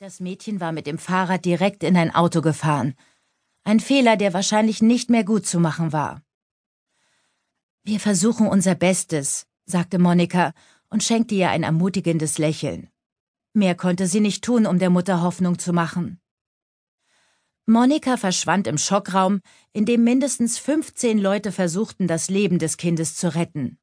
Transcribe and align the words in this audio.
Das 0.00 0.18
Mädchen 0.18 0.60
war 0.60 0.72
mit 0.72 0.88
dem 0.88 0.98
Fahrrad 0.98 1.44
direkt 1.44 1.84
in 1.84 1.96
ein 1.96 2.12
Auto 2.12 2.40
gefahren. 2.40 2.94
Ein 3.62 3.78
Fehler, 3.78 4.16
der 4.16 4.34
wahrscheinlich 4.34 4.82
nicht 4.82 5.08
mehr 5.08 5.22
gut 5.22 5.46
zu 5.46 5.60
machen 5.60 5.92
war. 5.92 6.20
Wir 7.84 8.00
versuchen 8.00 8.48
unser 8.48 8.74
Bestes, 8.74 9.46
sagte 9.66 10.00
Monika 10.00 10.52
und 10.90 11.04
schenkte 11.04 11.36
ihr 11.36 11.50
ein 11.50 11.62
ermutigendes 11.62 12.38
Lächeln. 12.38 12.88
Mehr 13.52 13.76
konnte 13.76 14.08
sie 14.08 14.18
nicht 14.18 14.42
tun, 14.42 14.66
um 14.66 14.80
der 14.80 14.90
Mutter 14.90 15.22
Hoffnung 15.22 15.60
zu 15.60 15.72
machen. 15.72 16.20
Monika 17.64 18.16
verschwand 18.16 18.66
im 18.66 18.78
Schockraum, 18.78 19.42
in 19.72 19.86
dem 19.86 20.02
mindestens 20.02 20.58
15 20.58 21.18
Leute 21.18 21.52
versuchten, 21.52 22.08
das 22.08 22.28
Leben 22.28 22.58
des 22.58 22.78
Kindes 22.78 23.14
zu 23.14 23.32
retten. 23.32 23.78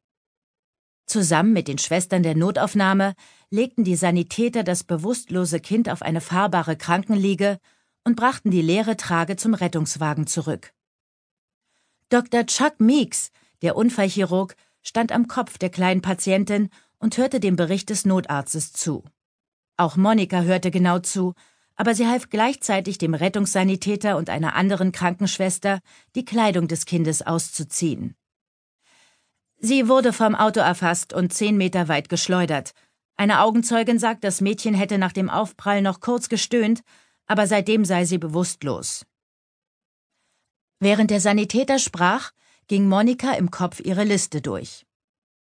Zusammen 1.12 1.52
mit 1.52 1.68
den 1.68 1.78
Schwestern 1.78 2.24
der 2.24 2.38
Notaufnahme 2.38 3.16
legten 3.50 3.84
die 3.84 3.98
Sanitäter 3.98 4.64
das 4.64 4.86
bewusstlose 4.86 5.60
Kind 5.60 5.90
auf 5.90 6.04
eine 6.04 6.22
fahrbare 6.22 6.78
Krankenliege 6.78 7.60
und 8.06 8.16
brachten 8.16 8.50
die 8.50 8.62
leere 8.62 8.96
Trage 8.96 9.36
zum 9.36 9.54
Rettungswagen 9.54 10.26
zurück. 10.26 10.72
Dr. 12.08 12.46
Chuck 12.46 12.80
Meeks, 12.80 13.32
der 13.62 13.76
Unfallchirurg, 13.76 14.56
stand 14.84 15.12
am 15.12 15.28
Kopf 15.28 15.58
der 15.58 15.70
kleinen 15.70 16.02
Patientin 16.02 16.70
und 16.98 17.18
hörte 17.18 17.42
dem 17.42 17.58
Bericht 17.58 17.90
des 17.90 18.06
Notarztes 18.06 18.72
zu. 18.72 19.04
Auch 19.76 19.98
Monika 19.98 20.44
hörte 20.44 20.72
genau 20.72 21.00
zu 21.00 21.34
aber 21.82 21.96
sie 21.96 22.06
half 22.06 22.30
gleichzeitig 22.30 23.00
dem 23.00 23.16
Rettungssanitäter 23.16 24.16
und 24.16 24.30
einer 24.30 24.56
anderen 24.56 24.92
Krankenschwester, 24.92 25.80
die 26.14 26.26
Kleidung 26.26 26.68
des 26.68 26.86
Kindes 26.86 27.24
auszuziehen. 27.24 28.16
Sie 29.64 29.88
wurde 29.88 30.12
vom 30.12 30.34
Auto 30.34 30.60
erfasst 30.60 31.14
und 31.14 31.32
zehn 31.32 31.56
Meter 31.56 31.88
weit 31.88 32.10
geschleudert. 32.10 32.74
Eine 33.16 33.42
Augenzeugin 33.42 34.00
sagt, 34.00 34.24
das 34.24 34.42
Mädchen 34.42 34.74
hätte 34.74 34.98
nach 34.98 35.12
dem 35.12 35.30
Aufprall 35.30 35.84
noch 35.84 36.00
kurz 36.00 36.30
gestöhnt, 36.30 36.82
aber 37.28 37.46
seitdem 37.46 37.86
sei 37.86 38.06
sie 38.06 38.18
bewusstlos. 38.18 39.06
Während 40.80 41.12
der 41.12 41.22
Sanitäter 41.22 41.78
sprach, 41.78 42.32
ging 42.68 42.90
Monika 42.90 43.34
im 43.34 43.52
Kopf 43.52 43.80
ihre 43.80 44.04
Liste 44.04 44.42
durch. 44.42 44.88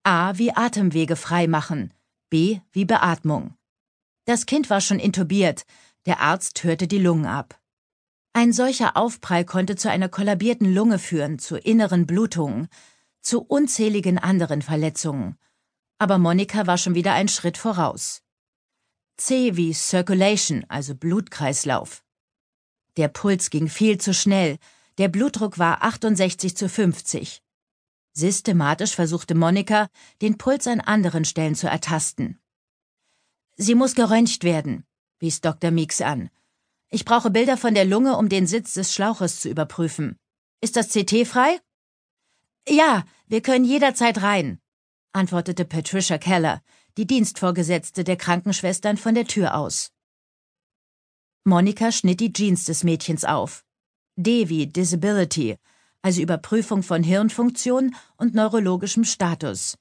A 0.04 0.38
wie 0.38 0.52
Atemwege 0.52 1.16
freimachen, 1.16 1.94
B 2.30 2.60
wie 2.74 2.84
Beatmung. 2.84 3.56
Das 4.26 4.46
Kind 4.46 4.70
war 4.70 4.82
schon 4.82 5.00
intubiert, 5.00 5.64
der 6.06 6.20
Arzt 6.20 6.62
hörte 6.66 6.88
die 6.88 7.00
Lungen 7.00 7.26
ab. 7.26 7.58
Ein 8.34 8.52
solcher 8.52 8.98
Aufprall 8.98 9.46
konnte 9.46 9.78
zu 9.78 9.90
einer 9.90 10.10
kollabierten 10.10 10.74
Lunge 10.74 11.00
führen, 11.00 11.40
zu 11.40 11.58
inneren 11.58 12.06
Blutungen, 12.06 12.68
zu 13.22 13.42
unzähligen 13.42 14.18
anderen 14.18 14.62
Verletzungen. 14.62 15.38
Aber 15.98 16.18
Monika 16.18 16.68
war 16.68 16.78
schon 16.78 16.96
wieder 16.96 17.14
einen 17.14 17.30
Schritt 17.30 17.58
voraus. 17.58 18.22
C 19.18 19.56
wie 19.56 19.74
Circulation, 19.74 20.66
also 20.70 20.96
Blutkreislauf. 20.96 22.04
Der 22.98 23.08
Puls 23.08 23.50
ging 23.50 23.68
viel 23.68 23.98
zu 23.98 24.14
schnell, 24.14 24.58
der 24.98 25.10
Blutdruck 25.10 25.60
war 25.60 25.84
68 25.84 26.56
zu 26.56 26.70
50. 26.70 27.42
Systematisch 28.14 28.96
versuchte 28.96 29.36
Monika, 29.36 29.90
den 30.22 30.38
Puls 30.38 30.68
an 30.68 30.82
anderen 30.82 31.26
Stellen 31.26 31.56
zu 31.56 31.68
ertasten. 31.68 32.40
Sie 33.58 33.76
muss 33.76 33.96
geröntgt 33.96 34.44
werden 34.44 34.86
wies 35.20 35.42
Dr. 35.42 35.72
Meeks 35.72 36.02
an. 36.02 36.30
Ich 36.90 37.06
brauche 37.06 37.30
Bilder 37.30 37.58
von 37.58 37.74
der 37.74 37.86
Lunge, 37.86 38.18
um 38.18 38.30
den 38.30 38.48
Sitz 38.48 38.74
des 38.74 38.94
Schlauches 38.94 39.42
zu 39.42 39.50
überprüfen. 39.50 40.18
Ist 40.62 40.76
das 40.76 40.90
CT 40.90 41.28
frei? 41.28 41.60
Ja, 42.72 43.04
wir 43.26 43.42
können 43.42 43.66
jederzeit 43.66 44.22
rein, 44.22 44.60
antwortete 45.12 45.66
Patricia 45.66 46.20
Keller, 46.20 46.62
die 46.98 47.08
Dienstvorgesetzte 47.08 48.04
der 48.04 48.16
Krankenschwestern 48.16 48.96
von 48.96 49.16
der 49.16 49.26
Tür 49.26 49.56
aus. 49.56 49.92
Monika 51.46 51.92
schnitt 51.92 52.20
die 52.20 52.32
Jeans 52.32 52.66
des 52.66 52.84
Mädchens 52.84 53.26
auf. 53.26 53.66
D 54.18 54.50
wie 54.50 54.68
Disability, 54.68 55.58
also 56.04 56.22
Überprüfung 56.22 56.84
von 56.84 57.02
Hirnfunktion 57.02 57.96
und 58.18 58.36
neurologischem 58.36 59.04
Status. 59.04 59.76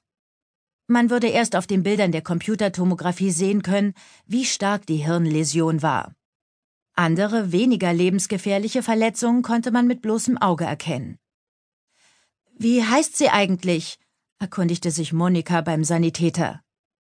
Man 0.87 1.11
würde 1.11 1.27
erst 1.27 1.55
auf 1.55 1.67
den 1.67 1.83
Bildern 1.83 2.11
der 2.11 2.23
Computertomographie 2.23 3.29
sehen 3.29 3.61
können, 3.61 3.93
wie 4.25 4.45
stark 4.45 4.87
die 4.87 5.05
Hirnläsion 5.05 5.83
war. 5.83 6.15
Andere, 6.95 7.51
weniger 7.51 7.93
lebensgefährliche 7.93 8.81
Verletzungen 8.81 9.43
konnte 9.43 9.69
man 9.69 9.85
mit 9.85 10.01
bloßem 10.01 10.39
Auge 10.39 10.65
erkennen. 10.65 11.19
Wie 12.61 12.83
heißt 12.83 13.15
sie 13.15 13.29
eigentlich? 13.29 13.97
erkundigte 14.37 14.91
sich 14.91 15.13
Monika 15.13 15.61
beim 15.61 15.85
Sanitäter. 15.85 16.61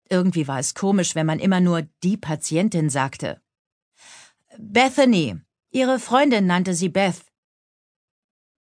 Irgendwie 0.09 0.47
war 0.47 0.61
es 0.61 0.73
komisch, 0.75 1.17
wenn 1.17 1.27
man 1.27 1.41
immer 1.41 1.59
nur 1.61 1.83
die 2.05 2.17
Patientin 2.17 2.91
sagte. 2.91 3.43
Bethany. 4.57 5.41
Ihre 5.73 5.99
Freundin 5.99 6.47
nannte 6.47 6.77
sie 6.77 6.91
Beth. 6.91 7.25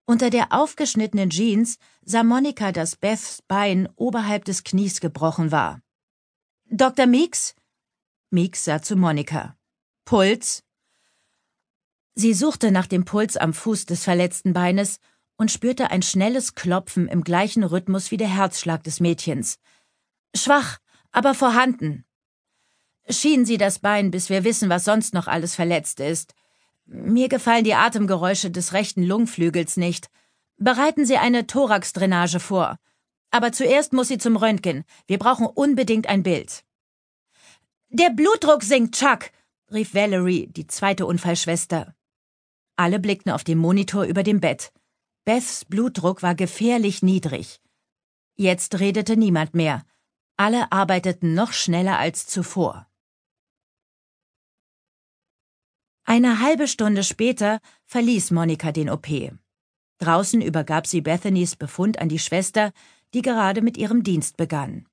Unter 0.04 0.28
der 0.28 0.52
aufgeschnittenen 0.52 1.30
Jeans 1.30 1.78
sah 2.02 2.22
Monika, 2.22 2.72
dass 2.72 2.94
Beths 2.94 3.40
Bein 3.48 3.88
oberhalb 3.96 4.44
des 4.44 4.62
Knies 4.62 5.00
gebrochen 5.00 5.52
war. 5.52 5.80
Dr. 6.66 7.06
Meeks? 7.06 7.54
Meeks 8.28 8.64
sah 8.66 8.82
zu 8.82 8.96
Monika. 8.96 9.56
Puls? 10.04 10.62
Sie 12.14 12.34
suchte 12.34 12.70
nach 12.70 12.86
dem 12.86 13.06
Puls 13.06 13.38
am 13.38 13.54
Fuß 13.54 13.86
des 13.86 14.04
verletzten 14.04 14.52
Beines 14.52 15.00
und 15.36 15.50
spürte 15.50 15.90
ein 15.90 16.02
schnelles 16.02 16.54
Klopfen 16.54 17.08
im 17.08 17.22
gleichen 17.22 17.64
Rhythmus 17.64 18.10
wie 18.10 18.16
der 18.16 18.28
Herzschlag 18.28 18.82
des 18.84 19.00
Mädchens. 19.00 19.58
Schwach, 20.34 20.78
aber 21.12 21.34
vorhanden. 21.34 22.04
Schienen 23.08 23.44
Sie 23.44 23.58
das 23.58 23.78
Bein, 23.78 24.10
bis 24.10 24.30
wir 24.30 24.44
wissen, 24.44 24.68
was 24.68 24.84
sonst 24.84 25.14
noch 25.14 25.28
alles 25.28 25.54
verletzt 25.54 26.00
ist. 26.00 26.34
Mir 26.86 27.28
gefallen 27.28 27.64
die 27.64 27.74
Atemgeräusche 27.74 28.50
des 28.50 28.72
rechten 28.72 29.02
Lungenflügels 29.02 29.76
nicht. 29.76 30.08
Bereiten 30.56 31.04
Sie 31.04 31.16
eine 31.16 31.46
Thoraxdrainage 31.46 32.40
vor. 32.40 32.78
Aber 33.30 33.52
zuerst 33.52 33.92
muss 33.92 34.08
sie 34.08 34.18
zum 34.18 34.36
Röntgen. 34.36 34.84
Wir 35.06 35.18
brauchen 35.18 35.46
unbedingt 35.46 36.08
ein 36.08 36.22
Bild. 36.22 36.64
Der 37.88 38.10
Blutdruck 38.10 38.62
sinkt, 38.62 38.96
Chuck, 38.96 39.30
rief 39.70 39.94
Valerie, 39.94 40.48
die 40.48 40.66
zweite 40.66 41.06
Unfallschwester. 41.06 41.94
Alle 42.76 42.98
blickten 42.98 43.32
auf 43.32 43.44
den 43.44 43.58
Monitor 43.58 44.04
über 44.04 44.22
dem 44.22 44.40
Bett. 44.40 44.72
Beths 45.26 45.64
Blutdruck 45.64 46.22
war 46.22 46.36
gefährlich 46.36 47.02
niedrig. 47.02 47.60
Jetzt 48.36 48.78
redete 48.78 49.16
niemand 49.16 49.54
mehr. 49.54 49.84
Alle 50.36 50.70
arbeiteten 50.70 51.34
noch 51.34 51.52
schneller 51.52 51.98
als 51.98 52.28
zuvor. 52.28 52.86
Eine 56.04 56.38
halbe 56.38 56.68
Stunde 56.68 57.02
später 57.02 57.58
verließ 57.86 58.30
Monika 58.30 58.70
den 58.70 58.88
OP. 58.88 59.08
Draußen 59.98 60.40
übergab 60.40 60.86
sie 60.86 61.00
Bethanys 61.00 61.56
Befund 61.56 61.98
an 61.98 62.08
die 62.08 62.20
Schwester, 62.20 62.70
die 63.12 63.22
gerade 63.22 63.62
mit 63.62 63.76
ihrem 63.76 64.04
Dienst 64.04 64.36
begann. 64.36 64.86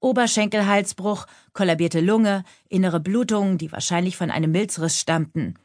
Oberschenkelhalsbruch, 0.00 1.26
kollabierte 1.52 2.00
Lunge, 2.00 2.44
innere 2.70 3.00
Blutungen, 3.00 3.58
die 3.58 3.70
wahrscheinlich 3.72 4.16
von 4.16 4.30
einem 4.30 4.52
Milzriss 4.52 4.98
stammten. 4.98 5.58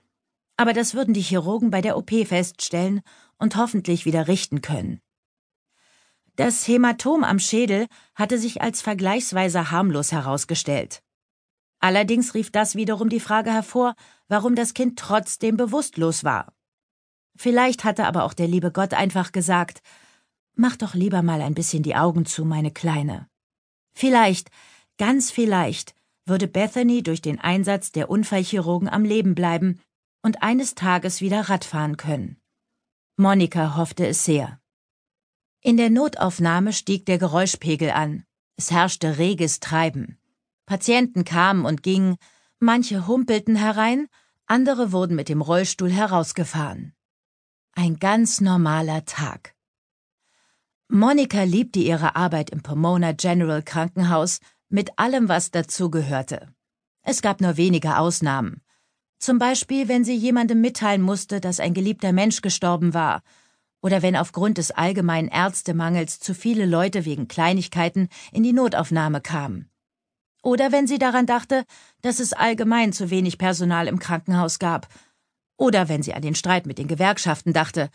Aber 0.62 0.74
das 0.74 0.94
würden 0.94 1.16
die 1.16 1.24
Chirurgen 1.24 1.72
bei 1.72 1.82
der 1.82 1.98
OP 1.98 2.12
feststellen 2.24 3.02
und 3.40 3.56
hoffentlich 3.56 4.06
wieder 4.06 4.28
richten 4.28 4.62
können. 4.62 5.02
Das 6.36 6.68
Hämatom 6.68 7.24
am 7.24 7.40
Schädel 7.40 7.88
hatte 8.14 8.38
sich 8.38 8.62
als 8.62 8.80
vergleichsweise 8.84 9.72
harmlos 9.72 10.12
herausgestellt. 10.12 11.02
Allerdings 11.80 12.36
rief 12.36 12.52
das 12.52 12.76
wiederum 12.76 13.10
die 13.10 13.20
Frage 13.20 13.52
hervor, 13.52 13.96
warum 14.28 14.54
das 14.54 14.76
Kind 14.76 15.00
trotzdem 15.00 15.58
bewusstlos 15.58 16.24
war. 16.24 16.54
Vielleicht 17.36 17.84
hatte 17.84 18.06
aber 18.06 18.24
auch 18.24 18.36
der 18.36 18.48
liebe 18.48 18.72
Gott 18.72 18.94
einfach 18.94 19.32
gesagt, 19.32 19.82
mach 20.54 20.76
doch 20.76 20.94
lieber 20.94 21.24
mal 21.24 21.42
ein 21.42 21.56
bisschen 21.56 21.82
die 21.82 21.96
Augen 21.96 22.28
zu, 22.28 22.46
meine 22.46 22.70
Kleine. 22.70 23.28
Vielleicht, 23.94 24.52
ganz 25.00 25.32
vielleicht, 25.32 25.96
würde 26.28 26.48
Bethany 26.48 27.02
durch 27.02 27.24
den 27.24 27.40
Einsatz 27.40 27.92
der 27.92 28.12
Unfallchirurgen 28.12 28.90
am 28.90 29.04
Leben 29.04 29.34
bleiben 29.34 29.82
und 30.22 30.44
eines 30.44 30.76
Tages 30.76 31.22
wieder 31.22 31.50
Radfahren 31.50 31.98
können. 31.98 32.42
Monika 33.18 33.76
hoffte 33.78 34.08
es 34.08 34.26
sehr. 34.26 34.60
In 35.62 35.78
der 35.78 35.90
Notaufnahme 35.90 36.74
stieg 36.74 37.06
der 37.06 37.18
Geräuschpegel 37.18 37.92
an. 37.92 38.26
Es 38.56 38.72
herrschte 38.72 39.18
reges 39.18 39.60
Treiben. 39.60 40.20
Patienten 40.66 41.24
kamen 41.24 41.66
und 41.66 41.84
gingen, 41.84 42.18
manche 42.60 43.08
humpelten 43.08 43.56
herein, 43.56 44.08
andere 44.46 44.92
wurden 44.92 45.16
mit 45.16 45.30
dem 45.30 45.42
Rollstuhl 45.42 45.92
herausgefahren. 45.92 46.94
Ein 47.74 48.00
ganz 48.00 48.42
normaler 48.42 49.06
Tag. 49.06 49.56
Monika 50.90 51.44
liebte 51.44 51.80
ihre 51.80 52.16
Arbeit 52.16 52.50
im 52.50 52.62
Pomona 52.62 53.14
General 53.14 53.64
Krankenhaus 53.64 54.40
mit 54.68 54.98
allem, 55.00 55.30
was 55.30 55.52
dazugehörte. 55.52 56.54
Es 57.02 57.22
gab 57.22 57.40
nur 57.40 57.56
wenige 57.58 57.98
Ausnahmen. 57.98 58.62
Zum 59.22 59.38
Beispiel, 59.38 59.88
wenn 59.88 60.04
sie 60.04 60.16
jemandem 60.16 60.62
mitteilen 60.62 61.04
musste, 61.04 61.40
dass 61.40 61.60
ein 61.60 61.76
geliebter 61.76 62.12
Mensch 62.12 62.42
gestorben 62.42 62.96
war, 62.96 63.22
oder 63.80 64.02
wenn 64.02 64.16
aufgrund 64.16 64.58
des 64.58 64.72
allgemeinen 64.72 65.28
Ärztemangels 65.28 66.20
zu 66.20 66.34
viele 66.34 66.66
Leute 66.66 67.06
wegen 67.06 67.28
Kleinigkeiten 67.28 68.10
in 68.32 68.42
die 68.42 68.52
Notaufnahme 68.52 69.22
kamen. 69.22 69.70
Oder 70.42 70.72
wenn 70.72 70.88
sie 70.88 70.98
daran 70.98 71.28
dachte, 71.28 71.66
dass 72.02 72.20
es 72.20 72.34
allgemein 72.34 72.94
zu 72.94 73.12
wenig 73.12 73.38
Personal 73.38 73.88
im 73.88 74.00
Krankenhaus 74.00 74.58
gab. 74.58 74.88
Oder 75.56 75.88
wenn 75.88 76.02
sie 76.02 76.16
an 76.16 76.24
den 76.24 76.34
Streit 76.34 76.66
mit 76.66 76.80
den 76.80 76.88
Gewerkschaften 76.88 77.54
dachte. 77.54 77.92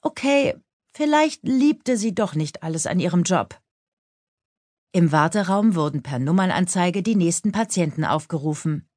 Okay, 0.00 0.54
vielleicht 0.92 1.42
liebte 1.42 1.96
sie 1.96 2.14
doch 2.14 2.36
nicht 2.36 2.62
alles 2.62 2.86
an 2.86 3.00
ihrem 3.00 3.24
Job. 3.24 3.60
Im 4.92 5.10
Warteraum 5.10 5.74
wurden 5.74 6.04
per 6.04 6.20
Nummernanzeige 6.20 7.02
die 7.02 7.16
nächsten 7.16 7.50
Patienten 7.50 8.04
aufgerufen. 8.04 8.88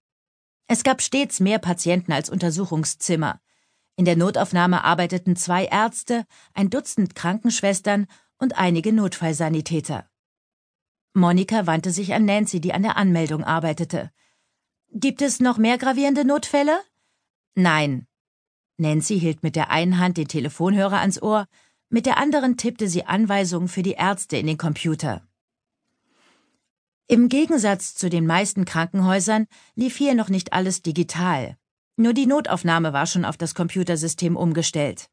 Es 0.71 0.83
gab 0.83 1.01
stets 1.01 1.39
mehr 1.39 1.57
Patienten 1.57 2.11
als 2.11 2.29
Untersuchungszimmer. 2.29 3.41
In 3.95 4.05
der 4.05 4.15
Notaufnahme 4.15 4.83
arbeiteten 4.83 5.35
zwei 5.35 5.65
Ärzte, 5.65 6.25
ein 6.53 6.69
Dutzend 6.69 7.15
Krankenschwestern 7.15 8.05
und 8.37 8.55
einige 8.55 8.93
Notfallsanitäter. 8.93 10.07
Monika 11.15 11.65
wandte 11.65 11.89
sich 11.89 12.13
an 12.13 12.25
Nancy, 12.25 12.61
die 12.61 12.71
an 12.71 12.83
der 12.83 12.97
Anmeldung 12.97 13.43
arbeitete. 13.43 14.11
Gibt 14.91 15.23
es 15.23 15.39
noch 15.39 15.57
mehr 15.57 15.79
gravierende 15.79 16.23
Notfälle? 16.23 16.79
Nein. 17.55 18.05
Nancy 18.77 19.19
hielt 19.19 19.41
mit 19.41 19.55
der 19.55 19.71
einen 19.71 19.97
Hand 19.97 20.17
den 20.17 20.27
Telefonhörer 20.27 20.99
ans 20.99 21.19
Ohr, 21.19 21.47
mit 21.89 22.05
der 22.05 22.17
anderen 22.17 22.57
tippte 22.57 22.87
sie 22.87 23.05
Anweisungen 23.05 23.69
für 23.69 23.81
die 23.81 23.93
Ärzte 23.93 24.37
in 24.37 24.45
den 24.45 24.59
Computer. 24.59 25.27
Im 27.11 27.27
Gegensatz 27.27 27.95
zu 27.95 28.07
den 28.07 28.27
meisten 28.27 28.65
Krankenhäusern 28.65 29.47
lief 29.73 29.97
hier 29.97 30.13
noch 30.13 30.29
nicht 30.29 30.53
alles 30.53 30.83
digital. 30.83 31.57
Nur 31.97 32.13
die 32.13 32.27
Notaufnahme 32.27 32.93
war 32.93 33.07
schon 33.07 33.25
auf 33.25 33.35
das 33.35 33.55
Computersystem 33.55 34.37
umgestellt. 34.37 35.09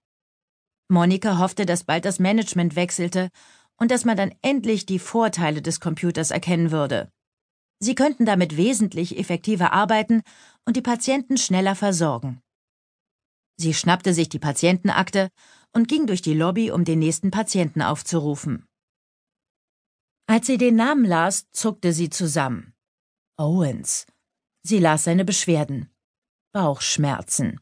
Monika 0.89 1.39
hoffte, 1.39 1.65
dass 1.65 1.85
bald 1.85 2.05
das 2.05 2.19
Management 2.19 2.77
wechselte 2.77 3.31
und 3.79 3.91
dass 3.91 4.05
man 4.05 4.15
dann 4.15 4.35
endlich 4.43 4.85
die 4.85 4.99
Vorteile 4.99 5.63
des 5.63 5.81
Computers 5.81 6.33
erkennen 6.33 6.71
würde. 6.71 7.11
Sie 7.79 7.95
könnten 7.95 8.27
damit 8.27 8.59
wesentlich 8.59 9.19
effektiver 9.19 9.73
arbeiten 9.73 10.21
und 10.67 10.77
die 10.77 10.83
Patienten 10.83 11.39
schneller 11.39 11.75
versorgen. 11.75 12.43
Sie 13.59 13.73
schnappte 13.73 14.13
sich 14.13 14.29
die 14.29 14.39
Patientenakte 14.39 15.31
und 15.73 15.89
ging 15.89 16.07
durch 16.07 16.21
die 16.21 16.35
Lobby, 16.35 16.71
um 16.71 16.85
den 16.85 16.99
nächsten 16.99 17.31
Patienten 17.31 17.81
aufzurufen. 17.81 18.66
Als 20.29 20.47
sie 20.47 20.59
den 20.59 20.75
Namen 20.75 21.05
las, 21.05 21.47
zuckte 21.53 21.93
sie 21.93 22.11
zusammen. 22.11 22.75
Owens. 23.39 24.07
Sie 24.65 24.81
las 24.81 25.05
seine 25.05 25.25
Beschwerden. 25.25 25.89
Bauchschmerzen. 26.53 27.61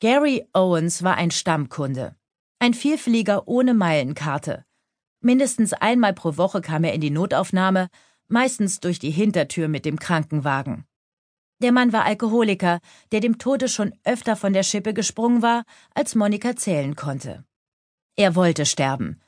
Gary 0.00 0.48
Owens 0.54 1.02
war 1.02 1.16
ein 1.16 1.30
Stammkunde. 1.30 2.16
Ein 2.58 2.72
Vielflieger 2.72 3.46
ohne 3.46 3.74
Meilenkarte. 3.74 4.64
Mindestens 5.20 5.74
einmal 5.74 6.14
pro 6.14 6.38
Woche 6.38 6.62
kam 6.62 6.84
er 6.84 6.94
in 6.94 7.02
die 7.02 7.10
Notaufnahme, 7.10 7.88
meistens 8.28 8.80
durch 8.80 8.98
die 8.98 9.10
Hintertür 9.10 9.68
mit 9.68 9.84
dem 9.84 9.98
Krankenwagen. 9.98 10.86
Der 11.60 11.72
Mann 11.72 11.92
war 11.92 12.04
Alkoholiker, 12.04 12.80
der 13.12 13.20
dem 13.20 13.36
Tode 13.36 13.68
schon 13.68 13.92
öfter 14.04 14.36
von 14.36 14.54
der 14.54 14.62
Schippe 14.62 14.94
gesprungen 14.94 15.42
war, 15.42 15.64
als 15.92 16.14
Monika 16.14 16.56
zählen 16.56 16.96
konnte. 16.96 17.44
Er 18.16 18.36
wollte 18.36 18.64
sterben. 18.64 19.20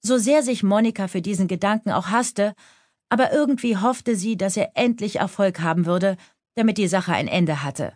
So 0.00 0.18
sehr 0.18 0.42
sich 0.42 0.62
Monika 0.62 1.08
für 1.08 1.22
diesen 1.22 1.48
Gedanken 1.48 1.90
auch 1.90 2.08
hasste, 2.08 2.54
aber 3.08 3.32
irgendwie 3.32 3.76
hoffte 3.76 4.16
sie, 4.16 4.36
dass 4.36 4.56
er 4.56 4.72
endlich 4.74 5.16
Erfolg 5.16 5.60
haben 5.60 5.86
würde, 5.86 6.16
damit 6.54 6.78
die 6.78 6.88
Sache 6.88 7.12
ein 7.12 7.28
Ende 7.28 7.62
hatte. 7.62 7.94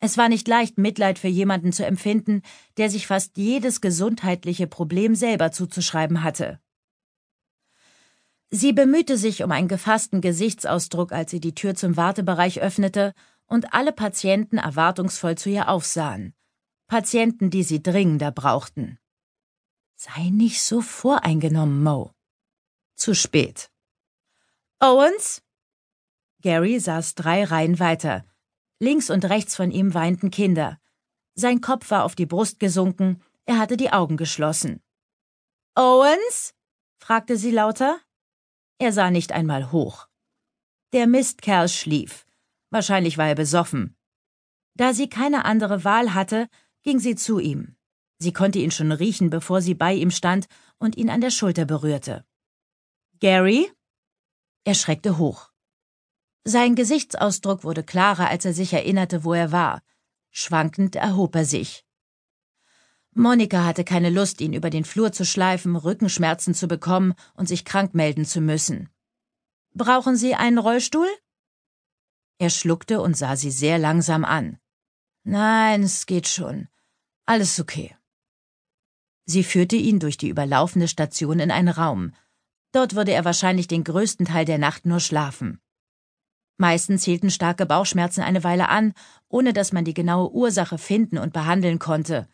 Es 0.00 0.18
war 0.18 0.28
nicht 0.28 0.46
leicht, 0.48 0.76
Mitleid 0.76 1.18
für 1.18 1.28
jemanden 1.28 1.72
zu 1.72 1.86
empfinden, 1.86 2.42
der 2.76 2.90
sich 2.90 3.06
fast 3.06 3.36
jedes 3.36 3.80
gesundheitliche 3.80 4.66
Problem 4.66 5.14
selber 5.14 5.50
zuzuschreiben 5.50 6.22
hatte. 6.22 6.60
Sie 8.50 8.72
bemühte 8.72 9.16
sich 9.16 9.42
um 9.42 9.50
einen 9.50 9.68
gefassten 9.68 10.20
Gesichtsausdruck, 10.20 11.12
als 11.12 11.30
sie 11.30 11.40
die 11.40 11.54
Tür 11.54 11.74
zum 11.74 11.96
Wartebereich 11.96 12.60
öffnete 12.60 13.14
und 13.46 13.72
alle 13.72 13.92
Patienten 13.92 14.58
erwartungsvoll 14.58 15.36
zu 15.36 15.50
ihr 15.50 15.68
aufsahen. 15.68 16.34
Patienten, 16.86 17.50
die 17.50 17.62
sie 17.62 17.82
dringender 17.82 18.30
brauchten. 18.30 18.98
Sei 19.96 20.30
nicht 20.30 20.62
so 20.62 20.80
voreingenommen, 20.80 21.82
Mo. 21.82 22.12
Zu 22.94 23.14
spät. 23.14 23.70
Owens? 24.80 25.42
Gary 26.42 26.78
saß 26.78 27.14
drei 27.14 27.44
Reihen 27.44 27.78
weiter, 27.78 28.24
Links 28.80 29.08
und 29.08 29.24
rechts 29.24 29.56
von 29.56 29.70
ihm 29.70 29.94
weinten 29.94 30.30
Kinder. 30.30 30.78
Sein 31.34 31.60
Kopf 31.60 31.90
war 31.90 32.04
auf 32.04 32.14
die 32.14 32.26
Brust 32.26 32.60
gesunken, 32.60 33.22
er 33.46 33.58
hatte 33.58 33.76
die 33.76 33.92
Augen 33.92 34.16
geschlossen. 34.16 34.82
Owens? 35.74 36.54
fragte 36.98 37.36
sie 37.36 37.50
lauter. 37.50 37.98
Er 38.78 38.92
sah 38.92 39.10
nicht 39.10 39.32
einmal 39.32 39.72
hoch. 39.72 40.08
Der 40.92 41.06
Mistkerl 41.06 41.68
schlief. 41.68 42.26
Wahrscheinlich 42.70 43.18
war 43.18 43.28
er 43.28 43.34
besoffen. 43.34 43.96
Da 44.74 44.92
sie 44.92 45.08
keine 45.08 45.44
andere 45.44 45.84
Wahl 45.84 46.14
hatte, 46.14 46.48
ging 46.82 46.98
sie 46.98 47.14
zu 47.14 47.38
ihm. 47.38 47.73
Sie 48.18 48.32
konnte 48.32 48.58
ihn 48.58 48.70
schon 48.70 48.92
riechen, 48.92 49.30
bevor 49.30 49.60
sie 49.60 49.74
bei 49.74 49.92
ihm 49.94 50.10
stand 50.10 50.46
und 50.78 50.96
ihn 50.96 51.10
an 51.10 51.20
der 51.20 51.30
Schulter 51.30 51.64
berührte. 51.64 52.24
Gary? 53.20 53.70
Er 54.64 54.74
schreckte 54.74 55.18
hoch. 55.18 55.50
Sein 56.44 56.74
Gesichtsausdruck 56.74 57.64
wurde 57.64 57.82
klarer, 57.82 58.28
als 58.28 58.44
er 58.44 58.52
sich 58.52 58.72
erinnerte, 58.72 59.24
wo 59.24 59.32
er 59.32 59.50
war. 59.52 59.82
Schwankend 60.30 60.96
erhob 60.96 61.34
er 61.34 61.44
sich. 61.44 61.84
Monika 63.12 63.64
hatte 63.64 63.84
keine 63.84 64.10
Lust, 64.10 64.40
ihn 64.40 64.52
über 64.52 64.70
den 64.70 64.84
Flur 64.84 65.12
zu 65.12 65.24
schleifen, 65.24 65.76
Rückenschmerzen 65.76 66.52
zu 66.52 66.66
bekommen 66.66 67.14
und 67.34 67.46
sich 67.48 67.64
krank 67.64 67.94
melden 67.94 68.24
zu 68.24 68.40
müssen. 68.40 68.90
Brauchen 69.72 70.16
Sie 70.16 70.34
einen 70.34 70.58
Rollstuhl? 70.58 71.08
Er 72.38 72.50
schluckte 72.50 73.00
und 73.00 73.16
sah 73.16 73.36
sie 73.36 73.50
sehr 73.50 73.78
langsam 73.78 74.24
an. 74.24 74.58
Nein, 75.22 75.84
es 75.84 76.06
geht 76.06 76.28
schon. 76.28 76.68
Alles 77.24 77.60
okay. 77.60 77.96
Sie 79.26 79.44
führte 79.44 79.76
ihn 79.76 80.00
durch 80.00 80.16
die 80.16 80.28
überlaufende 80.28 80.88
Station 80.88 81.40
in 81.40 81.50
einen 81.50 81.68
Raum. 81.68 82.12
Dort 82.72 82.94
würde 82.94 83.12
er 83.12 83.24
wahrscheinlich 83.24 83.68
den 83.68 83.84
größten 83.84 84.26
Teil 84.26 84.44
der 84.44 84.58
Nacht 84.58 84.84
nur 84.84 85.00
schlafen. 85.00 85.60
Meistens 86.56 87.04
hielten 87.04 87.30
starke 87.30 87.66
Bauchschmerzen 87.66 88.22
eine 88.22 88.44
Weile 88.44 88.68
an, 88.68 88.94
ohne 89.28 89.52
dass 89.52 89.72
man 89.72 89.84
die 89.84 89.94
genaue 89.94 90.30
Ursache 90.32 90.78
finden 90.78 91.18
und 91.18 91.32
behandeln 91.32 91.78
konnte. 91.78 92.28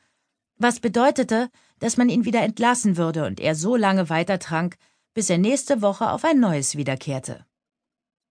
Was 0.56 0.81
bedeutete, 0.81 1.50
dass 1.78 1.96
man 1.96 2.10
ihn 2.10 2.26
wieder 2.26 2.42
entlassen 2.42 2.96
würde 2.96 3.25
und 3.25 3.40
er 3.40 3.54
so 3.54 3.76
lange 3.76 4.10
weitertrank, 4.10 4.76
bis 5.14 5.31
er 5.31 5.38
nächste 5.38 5.81
Woche 5.81 6.10
auf 6.10 6.25
ein 6.25 6.38
neues 6.38 6.76
wiederkehrte. 6.76 7.46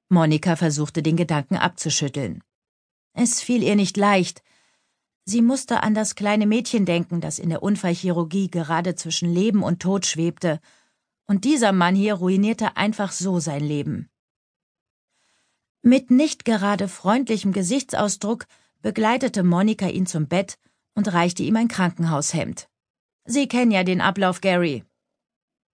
Monika 0.10 0.56
versuchte 0.56 1.02
den 1.02 1.18
Gedanken 1.18 1.56
abzuschütteln. 1.56 2.44
Es 3.14 3.42
fiel 3.42 3.64
ihr 3.64 3.76
nicht 3.76 3.98
leicht. 3.98 4.44
Sie 5.30 5.44
musste 5.44 5.84
an 5.84 5.94
das 5.94 6.16
kleine 6.16 6.48
Mädchen 6.48 6.86
denken, 6.86 7.22
das 7.22 7.38
in 7.38 7.50
der 7.50 7.62
Unfallchirurgie 7.62 8.50
gerade 8.50 8.96
zwischen 8.96 9.32
Leben 9.32 9.62
und 9.62 9.80
Tod 9.80 10.08
schwebte, 10.08 10.60
und 11.28 11.46
dieser 11.46 11.72
Mann 11.72 11.94
hier 11.94 12.16
ruinierte 12.16 12.78
einfach 12.78 13.12
so 13.12 13.40
sein 13.40 13.64
Leben. 13.64 14.10
Mit 15.84 16.10
nicht 16.10 16.46
gerade 16.46 16.88
freundlichem 16.88 17.54
Gesichtsausdruck 17.54 18.48
begleitete 18.82 19.44
Monika 19.44 19.88
ihn 19.90 20.08
zum 20.08 20.28
Bett 20.28 20.58
und 20.96 21.14
reichte 21.14 21.44
ihm 21.44 21.58
ein 21.58 21.68
Krankenhaushemd. 21.68 22.68
Sie 23.26 23.48
kennen 23.48 23.70
ja 23.70 23.84
den 23.84 24.02
Ablauf, 24.02 24.42
Gary. 24.42 24.84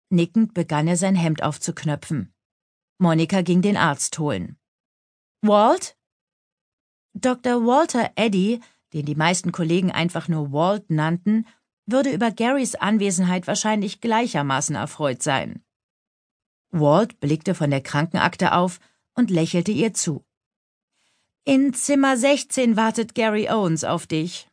Nickend 0.09 0.55
begann 0.55 0.87
er 0.87 0.97
sein 0.97 1.15
Hemd 1.15 1.43
aufzuknöpfen. 1.43 2.33
Monika 2.97 3.43
ging 3.43 3.61
den 3.61 3.77
Arzt 3.77 4.17
holen. 4.17 4.57
Walt? 5.41 5.95
Dr. 7.13 7.63
Walter 7.67 8.09
Eddy, 8.15 8.59
den 8.93 9.05
die 9.05 9.15
meisten 9.15 9.51
Kollegen 9.51 9.91
einfach 9.91 10.27
nur 10.27 10.51
Walt 10.51 10.89
nannten, 10.89 11.45
würde 11.85 12.11
über 12.11 12.31
Garys 12.31 12.75
Anwesenheit 12.75 13.47
wahrscheinlich 13.47 14.01
gleichermaßen 14.01 14.75
erfreut 14.75 15.21
sein. 15.21 15.63
Walt 16.71 17.19
blickte 17.19 17.55
von 17.55 17.69
der 17.69 17.81
Krankenakte 17.81 18.53
auf 18.53 18.79
und 19.13 19.29
lächelte 19.29 19.71
ihr 19.71 19.93
zu. 19.93 20.25
In 21.45 21.73
Zimmer 21.73 22.17
16 22.17 22.77
wartet 22.77 23.15
Gary 23.15 23.49
Owens 23.49 23.83
auf 23.83 24.07
dich. 24.07 24.49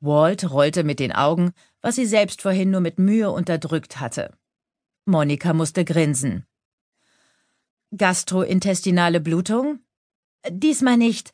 Walt 0.00 0.50
rollte 0.50 0.84
mit 0.84 1.00
den 1.00 1.12
Augen, 1.12 1.52
was 1.82 1.96
sie 1.96 2.06
selbst 2.06 2.40
vorhin 2.40 2.70
nur 2.70 2.80
mit 2.80 2.98
Mühe 2.98 3.30
unterdrückt 3.30 4.00
hatte. 4.00 4.32
Monika 5.04 5.52
musste 5.52 5.84
grinsen. 5.84 6.46
Gastrointestinale 7.96 9.20
Blutung? 9.20 9.80
Diesmal 10.48 10.96
nicht. 10.96 11.32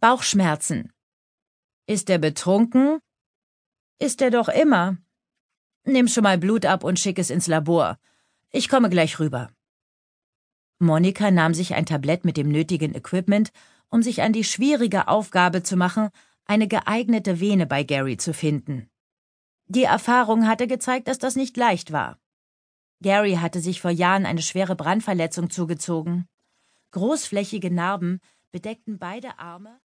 Bauchschmerzen. 0.00 0.92
Ist 1.88 2.10
er 2.10 2.18
betrunken? 2.18 2.98
Ist 4.00 4.20
er 4.20 4.32
doch 4.32 4.48
immer. 4.48 4.96
Nimm 5.84 6.08
schon 6.08 6.24
mal 6.24 6.36
Blut 6.36 6.66
ab 6.66 6.82
und 6.82 6.98
schick 6.98 7.16
es 7.16 7.30
ins 7.30 7.46
Labor. 7.46 7.98
Ich 8.50 8.68
komme 8.68 8.90
gleich 8.90 9.20
rüber. 9.20 9.52
Monika 10.80 11.30
nahm 11.30 11.54
sich 11.54 11.74
ein 11.74 11.86
Tablett 11.86 12.24
mit 12.24 12.36
dem 12.36 12.48
nötigen 12.48 12.94
Equipment, 12.96 13.52
um 13.88 14.02
sich 14.02 14.22
an 14.22 14.32
die 14.32 14.42
schwierige 14.42 15.06
Aufgabe 15.06 15.62
zu 15.62 15.76
machen, 15.76 16.10
eine 16.44 16.66
geeignete 16.66 17.38
Vene 17.38 17.66
bei 17.66 17.84
Gary 17.84 18.16
zu 18.16 18.34
finden. 18.34 18.90
Die 19.66 19.84
Erfahrung 19.84 20.48
hatte 20.48 20.66
gezeigt, 20.66 21.06
dass 21.06 21.18
das 21.20 21.36
nicht 21.36 21.56
leicht 21.56 21.92
war. 21.92 22.18
Gary 23.00 23.34
hatte 23.34 23.60
sich 23.60 23.80
vor 23.80 23.92
Jahren 23.92 24.26
eine 24.26 24.42
schwere 24.42 24.74
Brandverletzung 24.74 25.50
zugezogen. 25.50 26.26
Großflächige 26.90 27.70
Narben 27.70 28.20
bedeckten 28.50 28.98
beide 28.98 29.38
Arme 29.38 29.80